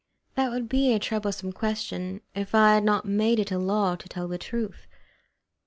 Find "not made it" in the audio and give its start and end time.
2.83-3.51